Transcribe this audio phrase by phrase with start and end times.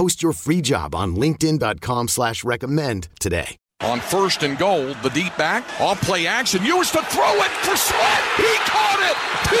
[0.00, 3.58] Post your free job on LinkedIn.com slash recommend today.
[3.82, 7.76] On first and goal, the deep back, off play action, Ewers to throw it for
[7.76, 8.22] Sweat.
[8.38, 9.16] He caught it.
[9.50, 9.56] P.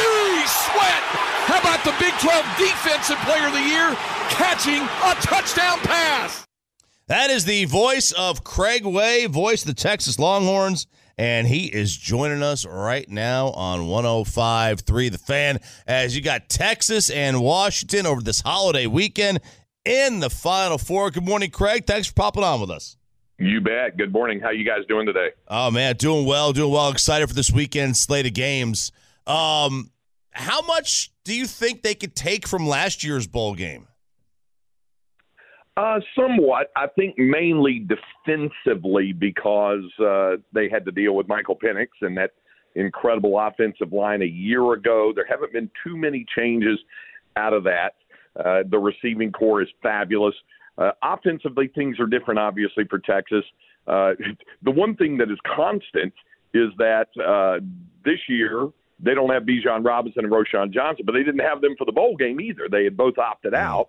[0.46, 1.02] Sweat.
[1.44, 3.94] How about the Big 12 Defensive Player of the Year
[4.30, 6.46] catching a touchdown pass?
[7.08, 10.86] That is the voice of Craig Way, voice of the Texas Longhorns,
[11.18, 17.10] and he is joining us right now on 105.3 The Fan as you got Texas
[17.10, 19.40] and Washington over this holiday weekend
[19.90, 21.10] in the Final Four.
[21.10, 21.84] Good morning, Craig.
[21.84, 22.96] Thanks for popping on with us.
[23.38, 23.96] You bet.
[23.96, 24.38] Good morning.
[24.38, 25.30] How you guys doing today?
[25.48, 26.90] Oh man, doing well, doing well.
[26.90, 28.92] Excited for this weekend slate of games.
[29.26, 29.90] Um,
[30.30, 33.88] how much do you think they could take from last year's bowl game?
[35.76, 36.70] Uh, somewhat.
[36.76, 37.84] I think mainly
[38.26, 42.32] defensively because uh, they had to deal with Michael Penix and that
[42.74, 45.12] incredible offensive line a year ago.
[45.14, 46.78] There haven't been too many changes
[47.36, 47.94] out of that.
[48.38, 50.34] Uh, the receiving core is fabulous.
[50.78, 53.44] Uh, offensively, things are different, obviously, for Texas.
[53.86, 54.12] Uh,
[54.62, 56.12] the one thing that is constant
[56.54, 57.64] is that uh,
[58.04, 58.68] this year
[59.02, 61.92] they don't have Bijan Robinson and Roschon Johnson, but they didn't have them for the
[61.92, 62.68] bowl game either.
[62.70, 63.88] They had both opted out.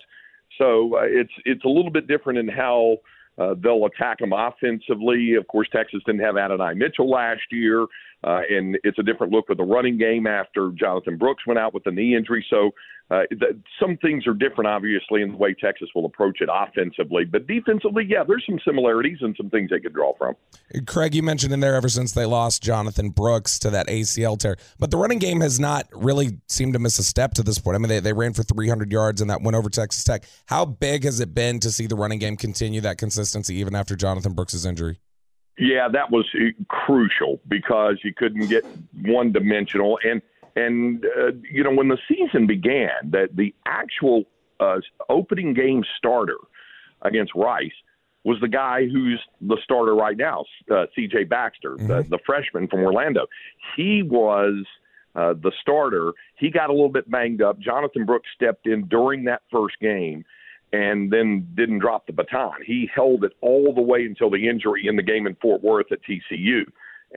[0.57, 2.97] So uh, it's it's a little bit different in how
[3.38, 5.35] uh, they'll attack them offensively.
[5.35, 7.84] Of course, Texas didn't have Adonai Mitchell last year,
[8.24, 11.74] uh, and it's a different look with the running game after Jonathan Brooks went out
[11.74, 12.46] with the knee injury.
[12.50, 12.72] So
[13.11, 17.25] uh, the, some things are different, obviously, in the way Texas will approach it offensively.
[17.25, 20.35] But defensively, yeah, there's some similarities and some things they could draw from.
[20.88, 24.55] Craig, you mentioned in there ever since they lost Jonathan Brooks to that ACL tear,
[24.79, 27.75] but the running game has not really seemed to miss a step to this point.
[27.75, 30.23] I mean, they, they ran for 300 yards and that went over Texas Tech.
[30.45, 33.97] How big has it been to see the running game continue that consistency even after
[33.97, 35.01] Jonathan Brooks' injury?
[35.57, 36.25] Yeah, that was
[36.69, 38.66] crucial because you couldn't get
[39.01, 40.00] one dimensional.
[40.03, 40.21] And
[40.56, 44.23] and uh, you know, when the season began, that the actual
[44.59, 44.78] uh,
[45.09, 46.38] opening game starter
[47.01, 47.72] against Rice
[48.23, 51.23] was the guy who's the starter right now, uh, C.J.
[51.23, 51.88] Baxter, mm-hmm.
[51.88, 53.25] the, the freshman from Orlando.
[53.75, 54.66] He was
[55.16, 56.12] uh, the starter.
[56.35, 57.59] He got a little bit banged up.
[57.59, 60.23] Jonathan Brooks stepped in during that first game
[60.72, 62.53] and then didn't drop the baton.
[62.66, 65.91] He held it all the way until the injury in the game in Fort Worth
[65.91, 66.63] at TCU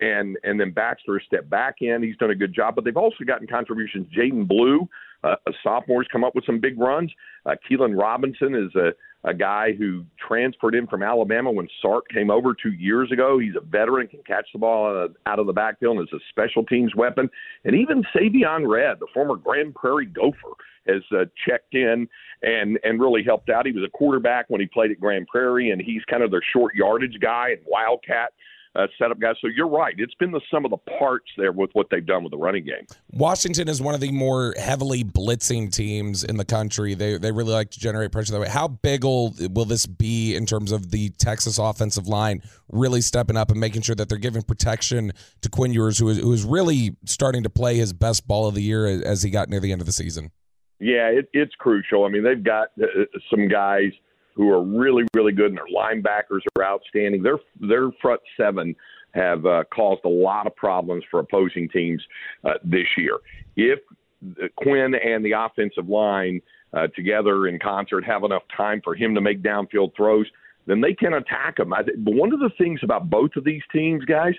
[0.00, 2.02] and and then Baxter stepped back in.
[2.02, 4.06] He's done a good job, but they've also gotten contributions.
[4.16, 4.88] Jaydon Blue,
[5.22, 7.12] uh, a sophomore's come up with some big runs.
[7.46, 8.90] Uh, Keilan Robinson is a
[9.24, 13.38] a guy who transferred in from Alabama when Sark came over two years ago.
[13.38, 16.12] He's a veteran, can catch the ball out of, out of the backfield and is
[16.12, 17.30] a special teams weapon.
[17.64, 20.54] And even Savion Red, the former Grand Prairie Gopher,
[20.86, 22.06] has uh, checked in
[22.42, 23.64] and and really helped out.
[23.64, 26.44] He was a quarterback when he played at Grand Prairie, and he's kind of their
[26.52, 28.34] short yardage guy and wildcat
[28.74, 29.36] uh, setup guys.
[29.40, 29.94] So you're right.
[29.98, 32.64] It's been the sum of the parts there with what they've done with the running
[32.64, 32.86] game.
[33.12, 36.94] Washington is one of the more heavily blitzing teams in the country.
[36.94, 38.48] They they really like to generate pressure that way.
[38.48, 43.36] How big will, will this be in terms of the Texas offensive line really stepping
[43.36, 46.44] up and making sure that they're giving protection to Quinn Ewers, who is, who is
[46.44, 49.72] really starting to play his best ball of the year as he got near the
[49.72, 50.30] end of the season?
[50.80, 52.04] Yeah, it, it's crucial.
[52.04, 52.86] I mean, they've got uh,
[53.30, 53.92] some guys–
[54.34, 57.22] who are really, really good, and their linebackers are outstanding.
[57.22, 58.74] Their their front seven
[59.12, 62.02] have uh, caused a lot of problems for opposing teams
[62.44, 63.18] uh, this year.
[63.56, 63.78] If
[64.56, 66.40] Quinn and the offensive line
[66.72, 70.26] uh, together in concert have enough time for him to make downfield throws,
[70.66, 71.72] then they can attack him.
[71.72, 74.34] I, but one of the things about both of these teams, guys,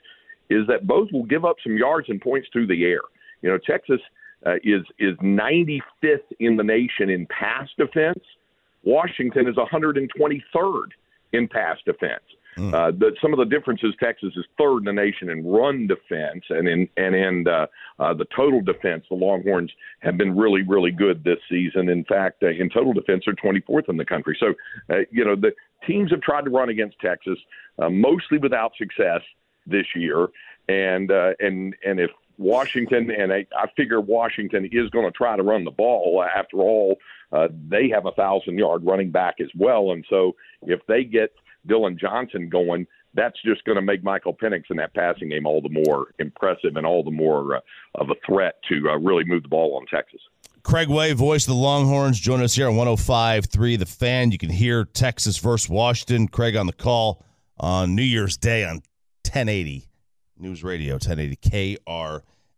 [0.49, 3.01] is that both will give up some yards and points through the air.
[3.41, 4.01] You know, Texas
[4.45, 5.79] uh, is is 95th
[6.39, 8.23] in the nation in pass defense.
[8.85, 10.89] Washington is 123rd
[11.33, 12.23] in pass defense.
[12.57, 16.43] Uh, the, some of the differences, Texas is third in the nation in run defense,
[16.49, 17.65] and in and in uh,
[17.99, 21.89] uh, the total defense, the Longhorns have been really, really good this season.
[21.89, 24.37] In fact, uh, in total defense, they're 24th in the country.
[24.39, 24.53] So,
[24.89, 25.51] uh, you know, the
[25.85, 27.37] teams have tried to run against Texas,
[27.77, 29.21] uh, mostly without success
[29.67, 30.29] this year,
[30.69, 35.35] and uh, and and if Washington, and I, I figure Washington is going to try
[35.35, 36.23] to run the ball.
[36.23, 36.97] After all,
[37.31, 41.31] uh, they have a thousand yard running back as well, and so if they get
[41.67, 45.61] Dillon Johnson going, that's just going to make Michael Penix in that passing game all
[45.61, 47.59] the more impressive and all the more uh,
[47.95, 50.21] of a threat to uh, really move the ball on Texas.
[50.63, 54.31] Craig Way, voice of the Longhorns, join us here on 105.3 The Fan.
[54.31, 56.27] You can hear Texas versus Washington.
[56.27, 57.23] Craig on the call
[57.57, 58.81] on New Year's Day on
[59.23, 59.87] 1080
[60.37, 61.77] News Radio, 1080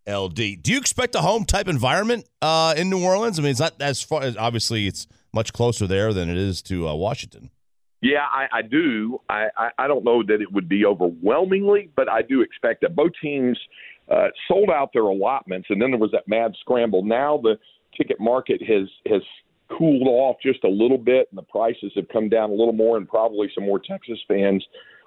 [0.08, 0.62] KRLD.
[0.62, 3.40] Do you expect a home type environment uh, in New Orleans?
[3.40, 6.62] I mean, it's not as far as obviously it's much closer there than it is
[6.64, 7.50] to uh, Washington.
[8.02, 9.20] Yeah, I, I do.
[9.30, 12.96] I, I, I don't know that it would be overwhelmingly, but I do expect that
[12.96, 13.60] both teams
[14.10, 17.04] uh, sold out their allotments, and then there was that mad scramble.
[17.04, 17.58] Now the
[17.98, 19.22] ticket market has has
[19.76, 22.98] cooled off just a little bit, and the prices have come down a little more,
[22.98, 24.64] and probably some more Texas fans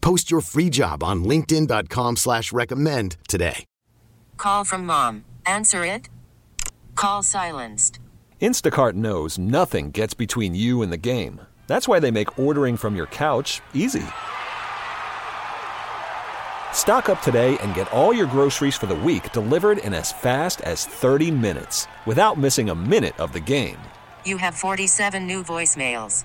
[0.00, 3.64] Post your free job on LinkedIn.com slash recommend today.
[4.36, 5.24] Call from mom.
[5.46, 6.08] Answer it.
[6.96, 8.00] Call silenced.
[8.40, 11.42] Instacart knows nothing gets between you and the game.
[11.66, 14.02] That's why they make ordering from your couch easy.
[16.72, 20.62] Stock up today and get all your groceries for the week delivered in as fast
[20.62, 23.78] as 30 minutes without missing a minute of the game.
[24.24, 26.24] You have 47 new voicemails.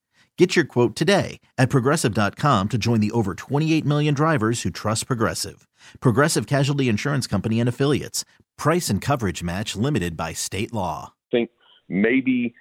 [0.41, 5.05] Get your quote today at progressive.com to join the over 28 million drivers who trust
[5.05, 5.67] Progressive.
[5.99, 8.25] Progressive Casualty Insurance Company and Affiliates.
[8.57, 11.13] Price and coverage match limited by state law.
[11.13, 11.51] I think
[11.89, 12.55] maybe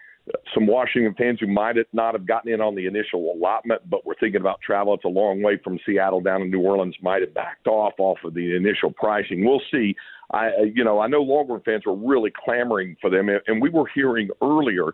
[0.53, 4.17] some Washington fans who might not have gotten in on the initial allotment, but were
[4.21, 4.93] thinking about travel.
[4.93, 6.97] It's a long way from Seattle down to New Orleans.
[7.01, 9.43] Might have backed off off of the initial pricing.
[9.43, 9.97] We'll see.
[10.33, 13.71] I, uh, you know, I know Longhorn fans were really clamoring for them, and we
[13.71, 14.93] were hearing earlier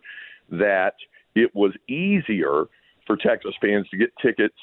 [0.52, 0.94] that
[1.34, 2.66] it was easier
[3.06, 4.56] for Texas fans to get tickets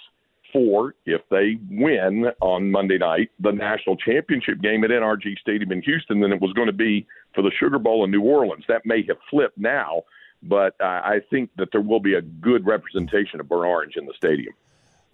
[0.51, 5.81] for if they win on Monday night the national championship game at NRG Stadium in
[5.81, 8.63] Houston than it was going to be for the Sugar Bowl in New Orleans.
[8.67, 10.03] That may have flipped now
[10.43, 14.05] but uh, I think that there will be a good representation of burnt orange in
[14.05, 14.53] the stadium.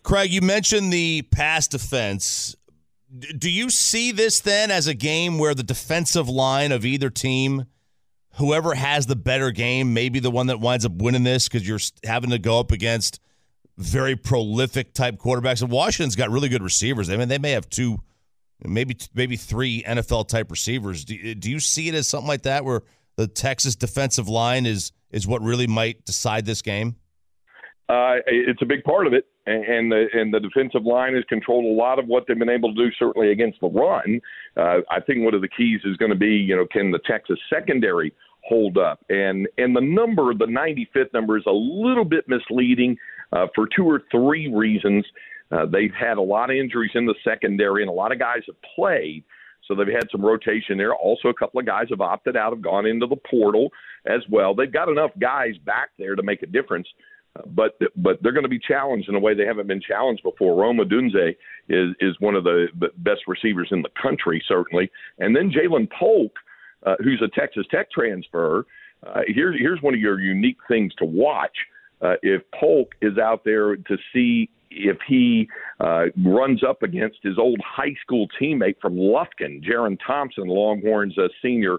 [0.03, 2.55] Craig, you mentioned the pass defense.
[3.37, 7.65] Do you see this then as a game where the defensive line of either team,
[8.39, 11.79] whoever has the better game, maybe the one that winds up winning this because you're
[12.03, 13.19] having to go up against
[13.77, 15.61] very prolific type quarterbacks?
[15.61, 17.09] And Washington's got really good receivers.
[17.09, 17.99] I mean, they may have two,
[18.63, 21.05] maybe maybe three NFL type receivers.
[21.05, 22.81] Do, do you see it as something like that where
[23.17, 26.95] the Texas defensive line is is what really might decide this game?
[27.89, 31.65] Uh, it's a big part of it, and the and the defensive line has controlled
[31.65, 34.21] a lot of what they've been able to do, certainly against the run.
[34.55, 36.99] Uh, I think one of the keys is going to be, you know, can the
[36.99, 38.13] Texas secondary
[38.49, 39.05] hold up?
[39.09, 42.97] And and the number, the 95th number, is a little bit misleading
[43.31, 45.05] uh, for two or three reasons.
[45.51, 48.41] Uh, they've had a lot of injuries in the secondary, and a lot of guys
[48.47, 49.23] have played.
[49.67, 50.95] So they've had some rotation there.
[50.95, 53.69] Also, a couple of guys have opted out, have gone into the portal
[54.07, 54.55] as well.
[54.55, 56.87] They've got enough guys back there to make a difference,
[57.35, 60.23] uh, but but they're going to be challenged in a way they haven't been challenged
[60.23, 60.59] before.
[60.59, 61.35] Rome Odunze
[61.67, 64.89] is is one of the best receivers in the country, certainly,
[65.19, 66.31] and then Ja'Lynn Polk,
[66.85, 68.65] uh, who's a Texas Tech transfer.
[69.05, 71.55] Uh, here's here's one of your unique things to watch.
[72.01, 77.37] Uh, if Polk is out there to see if he uh, runs up against his
[77.37, 81.77] old high school teammate from Lufkin, Jerrin Thompson, Longhorns uh, senior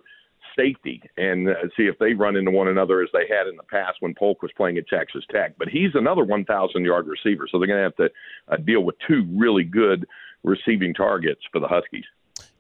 [0.57, 3.63] safety, and uh, see if they run into one another as they had in the
[3.63, 5.55] past when Polk was playing at Texas Tech.
[5.59, 8.11] But he's another 1,000 yard receiver, so they're going to have to
[8.53, 10.07] uh, deal with two really good
[10.43, 12.05] receiving targets for the Huskies.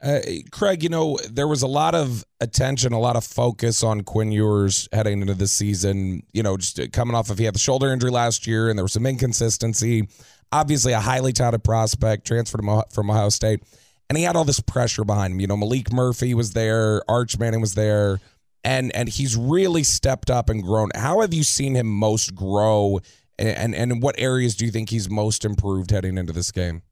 [0.02, 4.00] Uh, Craig, you know, there was a lot of attention, a lot of focus on
[4.02, 6.23] Quinn Ewers heading into the season.
[6.33, 8.85] You know, just coming off of he had the shoulder injury last year and there
[8.85, 10.09] was some inconsistency.
[10.52, 13.62] Obviously, a highly touted prospect, transferred from Ohio State,
[14.09, 15.40] and he had all this pressure behind him.
[15.40, 18.21] You know, Maalik Murphy was there, Arch Manning was there,
[18.64, 20.90] and and he's really stepped up and grown.
[20.95, 23.00] How have you seen him most grow,
[23.38, 26.83] and and, and what areas do you think he's most improved heading into this game?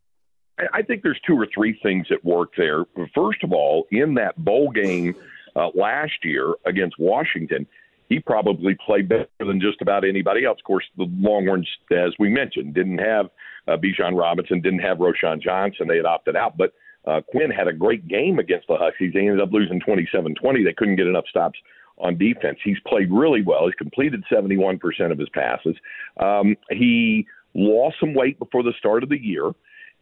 [0.73, 2.85] I think there's two or three things at work there.
[3.15, 5.15] First of all, in that bowl game
[5.57, 7.67] uh, last year against Washington,
[8.09, 10.59] he probably played better than just about anybody else.
[10.61, 13.27] Of course, the Longhorns, as we mentioned, didn't have
[13.67, 15.89] uh, Bijan Robinson, didn't have Roschon Johnson.
[15.89, 16.73] They had opted out, but
[17.07, 19.13] uh, Quinn had a great game against the Huskies.
[19.13, 20.65] They ended up losing 27-20.
[20.65, 21.59] They couldn't get enough stops
[21.99, 22.59] on defense.
[22.65, 23.67] He's played really well.
[23.67, 24.81] He's completed 71%
[25.13, 25.77] of his passes.
[26.19, 29.51] Um, he lost some weight before the start of the year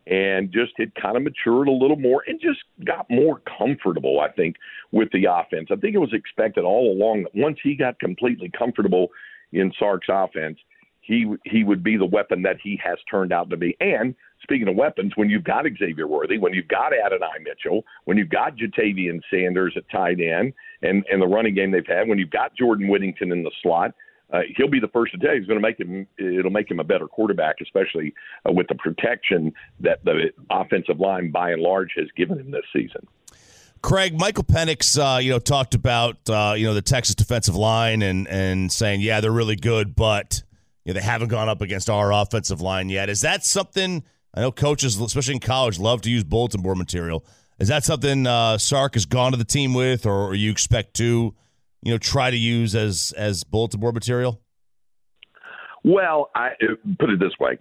[0.06, 4.30] and just had kind of matured a little more and just got more comfortable, I
[4.30, 4.56] think,
[4.92, 5.68] with the offense.
[5.70, 9.08] I think it was expected all along that once he got completely comfortable
[9.52, 10.58] in Sark's offense,
[11.00, 13.76] he he would be the weapon that he has turned out to be.
[13.80, 18.16] And speaking of weapons, when you've got Xavier Worthy, when you've got Adonai Mitchell, when
[18.16, 22.18] you've got Ja'Tavion Sanders at tight end, and and the running game they've had, when
[22.18, 23.94] you've got Jordan Whittington in the slot,
[24.32, 26.06] uh, he'll be the first to tell you he's going to make him.
[26.18, 28.12] It'll make him a better quarterback, especially
[28.46, 32.64] uh, with the protection that the offensive line, by and large, has given him this
[32.72, 33.06] season.
[33.82, 38.02] Craig, Michael Penix, uh, you know, talked about uh, you know the Texas defensive line
[38.02, 40.42] and and saying, yeah, they're really good, but
[40.84, 43.08] you know, they haven't gone up against our offensive line yet.
[43.08, 44.02] Is that something?
[44.34, 47.24] I know coaches, especially in college, love to use bulletin board material.
[47.58, 51.34] Is that something uh, Sark has gone to the team with, or you expect to?
[51.82, 54.40] You know try to use as as bulletin board material?
[55.84, 56.50] Well, I
[56.98, 57.58] put it this way: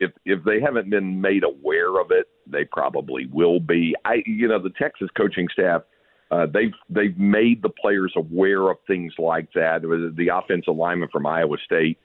[0.00, 3.94] if if they haven't been made aware of it, they probably will be.
[4.04, 5.82] I you know the Texas coaching staff.
[6.30, 9.82] Uh, they've they've made the players aware of things like that.
[9.82, 11.98] The offensive lineman from Iowa State,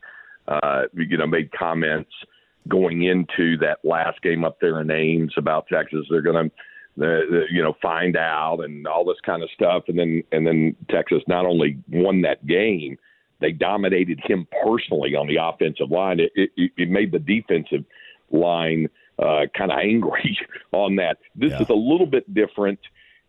[0.48, 2.12] uh, you know, made comments
[2.70, 6.06] going into that last game up there in Ames about Texas.
[6.10, 6.56] They're going to
[6.98, 10.46] the, the, you know find out and all this kind of stuff and then and
[10.46, 12.98] then Texas not only won that game
[13.40, 17.84] they dominated him personally on the offensive line it it, it made the defensive
[18.32, 18.88] line
[19.20, 20.38] uh, kind of angry
[20.72, 21.62] on that this yeah.
[21.62, 22.80] is a little bit different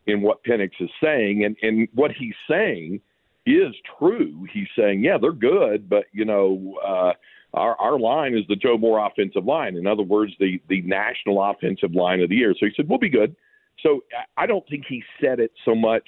[0.06, 3.00] in what Penix is saying and and what he's saying
[3.46, 7.12] is true he's saying yeah they're good but you know uh
[7.54, 9.76] our, our line is the Joe Moore offensive line.
[9.76, 12.52] In other words, the the national offensive line of the year.
[12.58, 13.36] So he said, "We'll be good."
[13.84, 14.00] So
[14.36, 16.04] I don't think he said it so much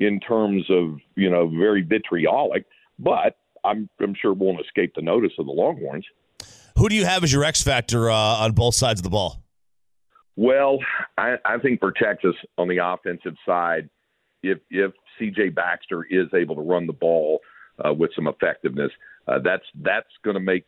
[0.00, 2.64] in terms of you know very vitriolic,
[2.98, 6.06] but I'm I'm sure it won't escape the notice of the Longhorns.
[6.76, 9.42] Who do you have as your X factor uh, on both sides of the ball?
[10.36, 10.78] Well,
[11.16, 13.90] I, I think for Texas on the offensive side,
[14.44, 15.48] if if C.J.
[15.50, 17.40] Baxter is able to run the ball
[17.84, 18.92] uh, with some effectiveness,
[19.26, 20.64] uh, that's that's going to make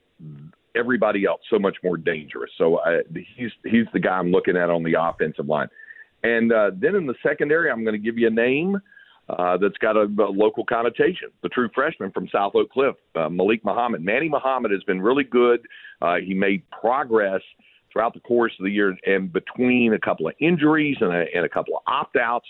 [0.75, 2.51] everybody else so much more dangerous.
[2.59, 2.99] So uh,
[3.37, 5.69] he's he's the guy I'm looking at on the offensive line.
[6.23, 8.79] And uh, then in the secondary, I'm going to give you a name
[9.29, 11.29] uh, that's got a, a local connotation.
[11.43, 14.03] The true freshman from South Oak Cliff, uh, Malik Muhammad.
[14.03, 15.61] Manny Muhammad has been really good.
[16.03, 17.41] Uh, he made progress
[17.93, 21.45] throughout the course of the year and between a couple of injuries and a, and
[21.45, 22.47] a couple of opt outs.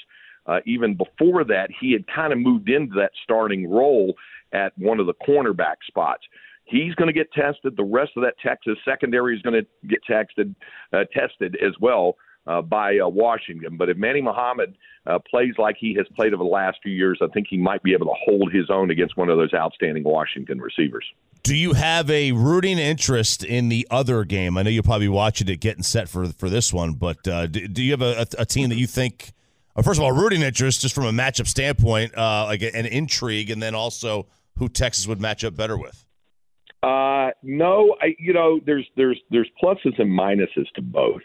[0.46, 4.14] Uh, even before that, he had kind of moved into that starting role
[4.52, 6.22] at one of the cornerback spots.
[6.64, 7.76] He's going to get tested.
[7.76, 10.54] The rest of that Texas secondary is going to get texted,
[10.92, 12.16] uh, tested as well
[12.50, 13.76] uh, by uh, Washington.
[13.76, 14.76] But if Manny Muhammad
[15.06, 17.82] uh, plays like he has played over the last few years, I think he might
[17.82, 21.04] be able to hold his own against one of those outstanding Washington receivers.
[21.42, 24.58] Do you have a rooting interest in the other game?
[24.58, 27.66] I know you're probably watching it, getting set for for this one, but uh, do,
[27.68, 29.32] do, you have a, a, team that you think?
[29.74, 33.50] Uh, first of all, rooting interest, just from a matchup standpoint, uh, like an intrigue,
[33.50, 34.26] and then also
[34.58, 36.04] who Texas would match up better with.
[36.82, 41.22] Uh, no, I, you know, there's there's there's pluses and minuses to both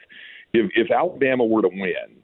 [0.55, 2.21] if, if Alabama were to win,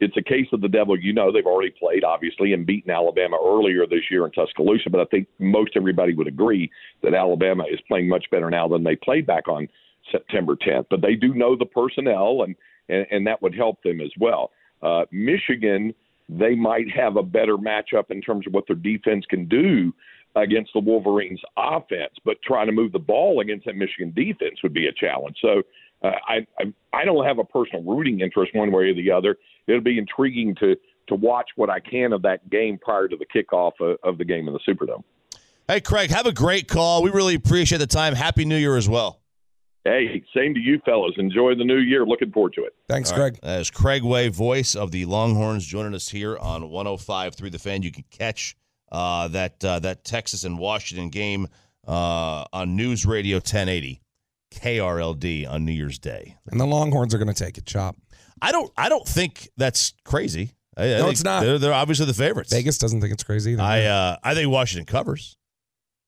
[0.00, 0.98] it's a case of the devil.
[0.98, 4.90] You know, they've already played, obviously, and beaten Alabama earlier this year in Tuscaloosa.
[4.90, 6.70] But I think most everybody would agree
[7.02, 9.68] that Alabama is playing much better now than they played back on
[10.10, 10.86] September 10th.
[10.90, 12.54] But they do know the personnel, and
[12.88, 14.50] and, and that would help them as well.
[14.82, 15.94] Uh, Michigan,
[16.28, 19.92] they might have a better matchup in terms of what their defense can do
[20.36, 24.74] against the Wolverines' offense, but trying to move the ball against that Michigan defense would
[24.74, 25.36] be a challenge.
[25.40, 25.62] So
[26.04, 29.36] uh, I, I I don't have a personal rooting interest one way or the other.
[29.66, 30.76] It'll be intriguing to
[31.08, 34.24] to watch what I can of that game prior to the kickoff of, of the
[34.24, 35.02] game in the Superdome.
[35.68, 37.02] Hey, Craig, have a great call.
[37.02, 38.14] We really appreciate the time.
[38.14, 39.20] Happy New Year as well.
[39.84, 41.12] Hey, same to you fellas.
[41.18, 42.06] Enjoy the new year.
[42.06, 42.74] Looking forward to it.
[42.88, 43.34] Thanks, All Greg.
[43.34, 43.42] right.
[43.42, 47.58] That is Craig Way, voice of the Longhorns, joining us here on 105 through The
[47.58, 47.82] Fan.
[47.82, 48.56] You can catch
[48.90, 51.48] uh, that uh, that Texas and Washington game
[51.86, 54.00] uh, on News Radio 1080,
[54.60, 56.36] KRLD on New Year's Day.
[56.50, 57.96] And the Longhorns are going to take it, Chop.
[58.42, 60.52] I don't I don't think that's crazy.
[60.76, 61.42] I, I No, think it's not.
[61.44, 62.52] They're, they're obviously the favorites.
[62.52, 63.62] Vegas doesn't think it's crazy either.
[63.62, 65.36] I uh, I think Washington covers,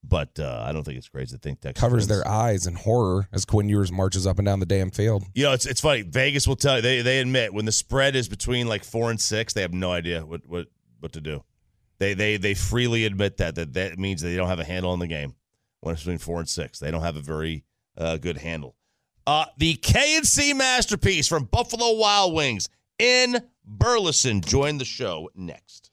[0.02, 2.08] but uh, I don't think it's crazy to think Texas covers wins.
[2.08, 5.24] their eyes in horror as Quinn Ewers marches up and down the damn field.
[5.34, 6.02] You know, it's it's funny.
[6.02, 9.20] Vegas will tell you they they admit when the spread is between like four and
[9.20, 10.66] six, they have no idea what what
[11.00, 11.44] what to do.
[11.98, 14.98] They they they freely admit that that that means they don't have a handle on
[14.98, 15.34] the game
[15.80, 16.78] when it's between four and six.
[16.80, 17.64] They don't have a very
[17.96, 18.76] uh, good handle.
[19.26, 24.40] Uh, the K and C masterpiece from Buffalo Wild Wings in Burleson.
[24.40, 25.90] Join the show next.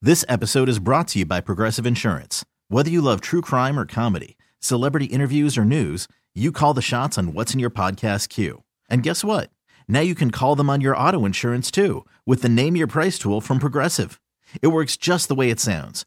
[0.00, 2.44] This episode is brought to you by Progressive Insurance.
[2.68, 6.06] Whether you love true crime or comedy, celebrity interviews or news,
[6.36, 8.62] you call the shots on what's in your podcast queue.
[8.88, 9.50] And guess what?
[9.88, 13.18] Now you can call them on your auto insurance too with the Name Your Price
[13.18, 14.20] tool from Progressive.
[14.62, 16.06] It works just the way it sounds.